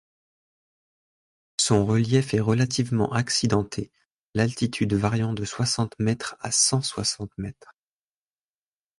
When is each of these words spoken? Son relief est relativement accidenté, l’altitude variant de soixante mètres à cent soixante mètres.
Son 1.57 1.85
relief 1.85 2.33
est 2.33 2.39
relativement 2.39 3.13
accidenté, 3.13 3.91
l’altitude 4.33 4.95
variant 4.95 5.31
de 5.35 5.45
soixante 5.45 5.93
mètres 5.99 6.37
à 6.39 6.49
cent 6.49 6.81
soixante 6.81 7.37
mètres. 7.37 7.75